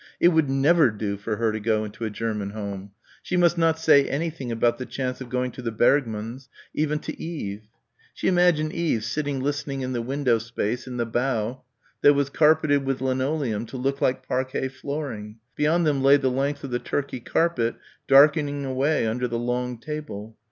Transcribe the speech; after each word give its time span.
It 0.19 0.29
would 0.29 0.49
never 0.49 0.89
do 0.89 1.15
for 1.15 1.35
her 1.35 1.51
to 1.51 1.59
go 1.59 1.85
into 1.85 2.05
a 2.05 2.09
German 2.09 2.49
home. 2.49 2.89
She 3.21 3.37
must 3.37 3.55
not 3.55 3.77
say 3.77 4.09
anything 4.09 4.51
about 4.51 4.79
the 4.79 4.85
chance 4.87 5.21
of 5.21 5.29
going 5.29 5.51
to 5.51 5.61
the 5.61 5.71
Bergmanns' 5.71 6.49
even 6.73 6.97
to 6.97 7.21
Eve. 7.23 7.65
She 8.15 8.27
imagined 8.27 8.73
Eve 8.73 9.03
sitting 9.05 9.41
listening 9.41 9.81
in 9.81 9.93
the 9.93 10.01
window 10.01 10.39
space 10.39 10.87
in 10.87 10.97
the 10.97 11.05
bow 11.05 11.61
that 12.01 12.15
was 12.15 12.31
carpeted 12.31 12.83
with 12.83 12.99
linoleum 12.99 13.67
to 13.67 13.77
look 13.77 14.01
like 14.01 14.27
parquet 14.27 14.69
flooring. 14.69 15.37
Beyond 15.55 15.85
them 15.85 16.01
lay 16.01 16.17
the 16.17 16.31
length 16.31 16.63
of 16.63 16.71
the 16.71 16.79
Turkey 16.79 17.19
carpet 17.19 17.75
darkening 18.07 18.65
away 18.65 19.05
under 19.05 19.27
the 19.27 19.37
long 19.37 19.77
table. 19.77 20.35